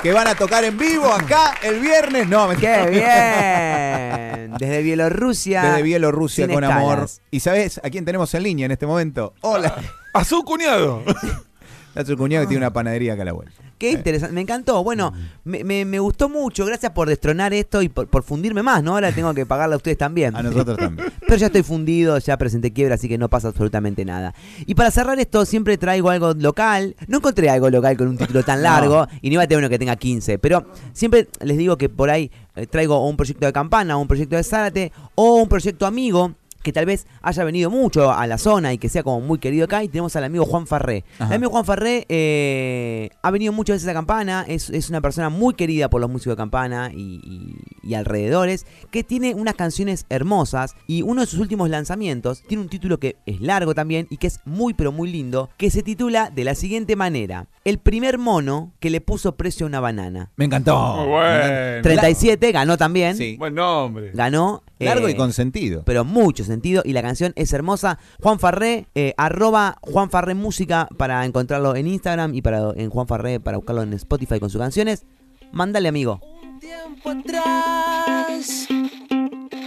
[0.02, 2.28] Que van a tocar en vivo acá el viernes.
[2.28, 2.86] No, mentira.
[2.86, 4.58] ¡Qué bien!
[4.58, 5.64] Desde Bielorrusia.
[5.64, 7.08] Desde Bielorrusia sin con amor.
[7.32, 9.34] ¿Y sabes a quién tenemos en línea en este momento?
[9.42, 9.76] Hola.
[10.14, 11.04] ¡A su cuñado!
[11.96, 13.67] Nuestro cuñado que tiene una panadería acá a la vuelta.
[13.78, 14.84] Qué interesante, me encantó.
[14.84, 15.14] Bueno,
[15.44, 16.66] me, me- me gustó mucho.
[16.66, 18.94] Gracias por destronar esto y por, por fundirme más, ¿no?
[18.94, 20.36] Ahora tengo que pagarle a ustedes también.
[20.36, 21.10] A nosotros también.
[21.28, 24.34] Pero ya estoy fundido, ya presenté quiebra, así que no pasa absolutamente nada.
[24.66, 26.96] Y para cerrar esto, siempre traigo algo local.
[27.08, 29.70] No encontré algo local con un título tan largo y ni iba a tener uno
[29.70, 30.40] que tenga 15.
[30.40, 34.36] Pero siempre les digo que por ahí eh, traigo un proyecto de campana, un proyecto
[34.36, 38.74] de Zárate, o un proyecto amigo que tal vez haya venido mucho a la zona
[38.74, 39.84] y que sea como muy querido acá.
[39.84, 41.04] Y tenemos al amigo Juan Farré.
[41.20, 41.28] Ajá.
[41.30, 45.30] El amigo Juan Farré eh, ha venido muchas veces a Campana, es, es una persona
[45.30, 47.56] muy querida por los músicos de Campana y, y-
[47.88, 52.70] y alrededores, que tiene unas canciones hermosas y uno de sus últimos lanzamientos tiene un
[52.70, 56.30] título que es largo también y que es muy pero muy lindo, que se titula
[56.30, 60.32] de la siguiente manera, El primer mono que le puso precio a una banana.
[60.36, 60.78] Me encantó.
[60.98, 61.44] Muy Me bueno.
[61.46, 61.82] encantó.
[61.84, 63.36] 37, ganó también, Sí.
[63.38, 64.12] Buen nombre.
[64.14, 64.64] ganó.
[64.80, 65.84] Largo eh, y consentido.
[65.86, 68.00] pero mucho sentido y la canción es hermosa.
[68.22, 73.08] Juan Farré, eh, arroba Juan Farré Música para encontrarlo en Instagram y para en Juan
[73.08, 75.06] Farré para buscarlo en Spotify con sus canciones.
[75.52, 76.20] Mándale amigo.
[76.44, 78.68] Un tiempo atrás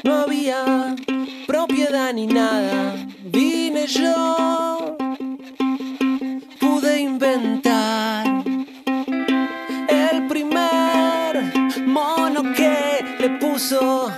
[0.04, 0.94] no había
[1.46, 3.06] propiedad ni nada.
[3.24, 4.96] Vine yo,
[6.58, 8.44] pude inventar
[9.88, 14.12] el primer mono que le puso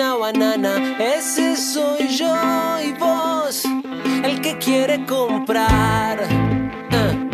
[0.00, 0.96] una banana.
[0.98, 2.34] Ese soy yo
[2.82, 3.64] y vos,
[4.24, 6.18] el que quiere comprar.
[6.90, 7.29] Ah.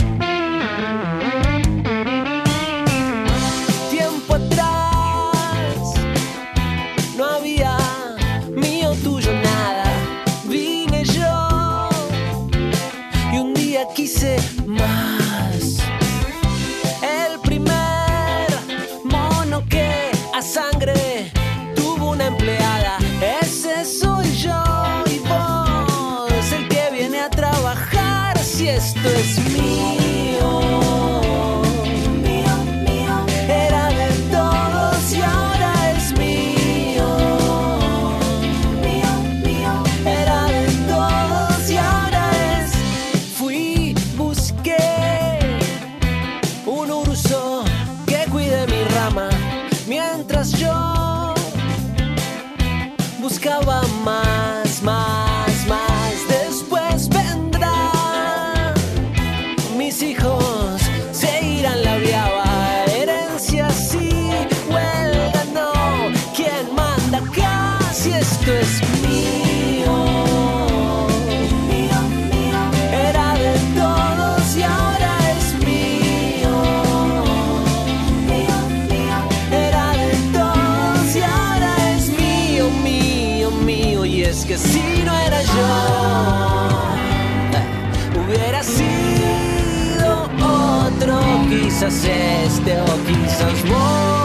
[91.87, 94.17] O quizás vos.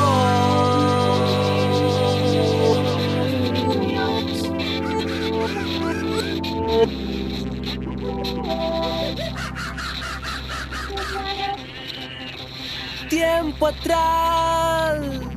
[13.09, 15.31] Tiempo atrás.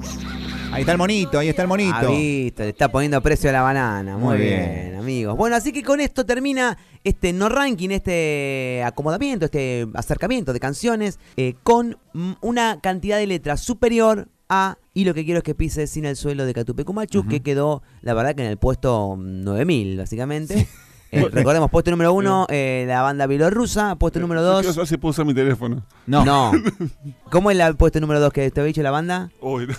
[0.74, 1.94] Ahí está el monito, ahí está el monito.
[1.96, 4.16] Ah, visto, le está poniendo precio a la banana.
[4.16, 4.72] Muy, Muy bien.
[4.72, 4.96] bien.
[4.96, 5.36] amigos.
[5.36, 11.18] Bueno, así que con esto termina este no ranking, este acomodamiento, este acercamiento de canciones
[11.36, 11.98] eh, con
[12.40, 16.16] una cantidad de letras superior a Y lo que quiero es que pises sin el
[16.16, 20.68] suelo de Catupecumachu, que quedó, la verdad, que en el puesto mm, 9000, básicamente.
[21.14, 23.94] Eh, recordemos, puesto número uno, eh, la banda bielorrusa.
[23.94, 24.88] Puesto número Yo dos.
[24.88, 25.86] si puedo usar mi teléfono.
[26.08, 26.24] No.
[26.24, 26.50] No.
[27.30, 29.30] ¿Cómo es el puesto número dos que te había dicho la banda?
[29.40, 29.74] Uy, no.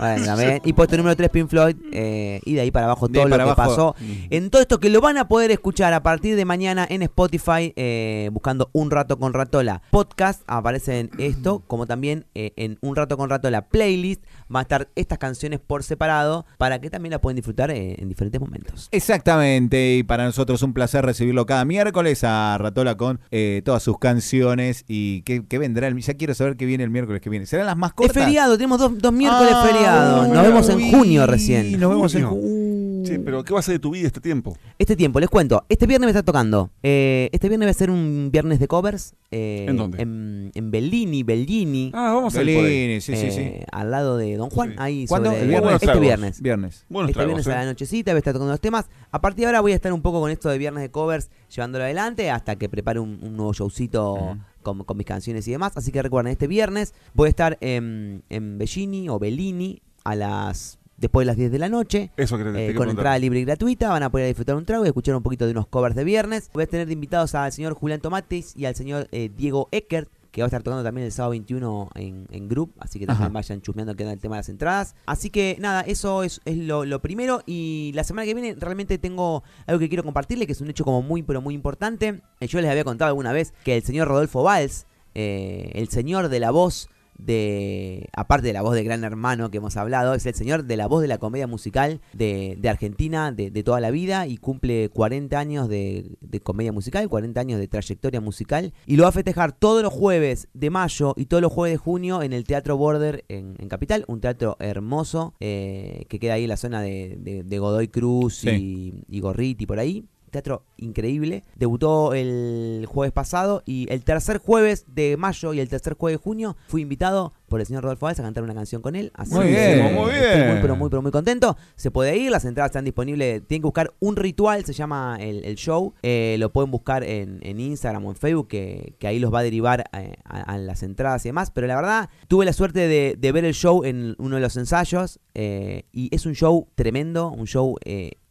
[0.00, 0.60] Bueno, también.
[0.64, 1.76] Y puesto número 3, Pink Floyd.
[1.92, 3.56] eh, y de ahí para abajo todo lo que abajo.
[3.56, 3.94] pasó.
[4.30, 7.72] En todo esto que lo van a poder escuchar a partir de mañana en Spotify,
[7.76, 10.42] eh, buscando Un Rato con Ratola podcast.
[10.46, 14.22] Aparece en esto, como también eh, en Un Rato con Ratola playlist.
[14.54, 18.40] Va a estar estas canciones por separado para que también la pueden disfrutar en diferentes
[18.40, 18.88] momentos.
[18.90, 23.20] Exactamente, y para nosotros un placer recibirlo cada miércoles a Ratola con
[23.64, 27.28] todas sus canciones y que, vendrá, el, ya quiero saber qué viene el miércoles que
[27.30, 27.46] viene.
[27.46, 28.24] ¿Serán las más Es cortas?
[28.24, 29.89] feriado, tenemos dos, dos miércoles Ah, feriados.
[29.90, 31.78] Nos uy, vemos en junio recién.
[31.80, 32.60] Nos vemos en Junio.
[33.02, 34.56] Che, pero ¿qué va a ser de tu vida este tiempo?
[34.78, 35.64] Este tiempo, les cuento.
[35.70, 36.70] Este viernes me está tocando.
[36.82, 39.14] Eh, este viernes va a ser un viernes de covers.
[39.30, 40.02] eh, ¿En dónde?
[40.02, 41.90] En, en Bellini, Bellini.
[41.94, 42.70] Ah, vamos a ir por ahí.
[42.72, 43.40] Bellini, sí, sí, sí.
[43.40, 44.70] eh, Al lado de Don Juan.
[44.72, 44.76] Sí.
[44.78, 45.30] Ahí ¿Cuándo?
[45.30, 45.72] sobre- ¿El viernes?
[45.72, 46.02] Este Tragos.
[46.02, 46.42] viernes.
[46.42, 46.84] Viernes.
[46.90, 47.64] Buenos este tragos, viernes a ¿eh?
[47.64, 48.84] la nochecita voy a estar tocando los temas.
[49.10, 51.30] A partir de ahora voy a estar un poco con esto de viernes de covers,
[51.54, 55.72] llevándolo adelante hasta que prepare un, un nuevo showcito con, con mis canciones y demás.
[55.76, 60.78] Así que recuerden, este viernes voy a estar en, en Bellini o Bellini a las
[60.96, 62.10] después de las 10 de la noche.
[62.16, 64.84] Eso que te, Eh, con entrada libre y gratuita, van a poder disfrutar un trago
[64.84, 66.50] y escuchar un poquito de unos covers de viernes.
[66.52, 70.10] Voy a tener de invitados al señor Julián Tomates y al señor eh, Diego Eckert,
[70.30, 73.24] que va a estar tocando también el sábado 21 en, en Group, así que también
[73.26, 73.32] Ajá.
[73.32, 74.94] vayan chusmeando que el tema de las entradas.
[75.06, 78.98] Así que nada, eso es, es lo, lo primero y la semana que viene realmente
[78.98, 82.22] tengo algo que quiero compartirle, que es un hecho como muy, pero muy importante.
[82.40, 86.28] Eh, Yo les había contado alguna vez que el señor Rodolfo Valls, eh, el señor
[86.28, 86.88] de la voz
[87.24, 90.76] de, aparte de la voz de Gran Hermano que hemos hablado, es el señor de
[90.76, 94.36] la voz de la comedia musical de, de Argentina de, de toda la vida y
[94.36, 99.10] cumple 40 años de, de comedia musical, 40 años de trayectoria musical y lo va
[99.10, 102.44] a festejar todos los jueves de mayo y todos los jueves de junio en el
[102.44, 106.80] Teatro Border en, en Capital, un teatro hermoso eh, que queda ahí en la zona
[106.80, 110.06] de, Godoy Cruz y, y Gorriti por ahí.
[110.30, 111.42] Teatro increíble.
[111.56, 116.22] Debutó el jueves pasado y el tercer jueves de mayo y el tercer jueves de
[116.22, 119.10] junio fui invitado por el señor Rodolfo Valls a cantar una canción con él.
[119.14, 120.50] Así Muy que bien, muy estoy bien.
[120.52, 121.56] muy, pero muy, pero muy contento.
[121.74, 123.42] Se puede ir, las entradas están disponibles.
[123.48, 125.92] Tienen que buscar un ritual, se llama el, el show.
[126.02, 129.40] Eh, lo pueden buscar en, en Instagram o en Facebook, que, que ahí los va
[129.40, 131.50] a derivar eh, a, a las entradas y demás.
[131.50, 134.56] Pero la verdad, tuve la suerte de, de ver el show en uno de los
[134.56, 137.76] ensayos eh, y es un show tremendo, un show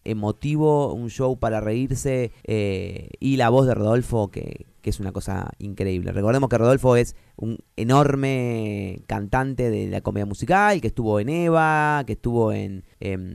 [0.09, 5.11] emotivo, un show para reírse eh, y la voz de Rodolfo que, que es una
[5.11, 6.11] cosa increíble.
[6.11, 12.03] Recordemos que Rodolfo es un enorme cantante de la comedia musical, que estuvo en Eva,
[12.05, 12.83] que estuvo en,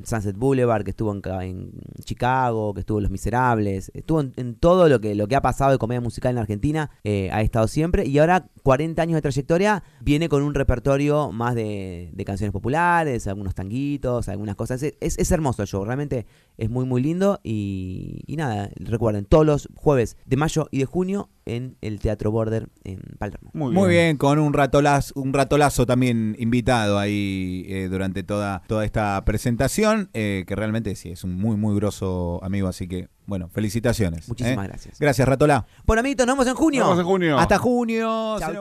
[0.04, 1.72] Sunset Boulevard, que estuvo en, Ca- en
[2.04, 5.72] Chicago, que estuvo en Los Miserables, estuvo en, todo lo que, lo que ha pasado
[5.72, 8.06] de comedia musical en Argentina, eh, ha estado siempre.
[8.06, 13.54] Y ahora 40 años de trayectoria viene con un repertorio más de, canciones populares, algunos
[13.54, 14.82] tanguitos, algunas cosas.
[14.82, 16.26] Es hermoso el show, realmente
[16.58, 17.40] es muy muy lindo.
[17.42, 22.30] Y, y nada, recuerden, todos los jueves de mayo y de junio en el Teatro
[22.30, 23.50] Border en Palermo.
[23.52, 23.82] Muy bien.
[23.82, 29.22] Muy bien, con un ratolazo, un ratolazo también invitado ahí eh, durante toda, toda esta
[29.24, 34.28] presentación, eh, que realmente sí, es un muy, muy grosso amigo, así que, bueno, felicitaciones.
[34.28, 34.68] Muchísimas ¿eh?
[34.68, 34.98] gracias.
[34.98, 35.66] Gracias, Ratola.
[35.86, 36.80] Bueno, amiguitos, nos vemos en junio.
[36.80, 37.38] Nos vemos en junio.
[37.38, 38.36] Hasta junio.
[38.38, 38.54] Chau,